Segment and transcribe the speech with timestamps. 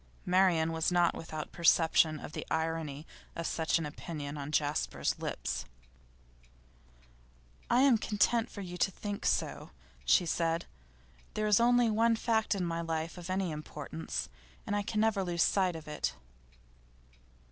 [0.25, 3.05] Marian was not without perception of the irony
[3.35, 5.63] of such an opinion on Jasper's lips.
[7.69, 9.69] 'I am content for you to think so,'
[10.03, 10.65] she said.
[11.35, 14.27] 'There is only one fact in my life of any importance,
[14.65, 16.15] and I can never lose sight of it.